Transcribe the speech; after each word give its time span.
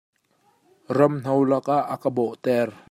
Ram 0.97 1.13
hno 1.23 1.35
lak 1.49 1.67
ah 1.77 1.83
a 1.93 1.95
ka 2.01 2.09
bawh 2.15 2.35
ter. 2.43 2.69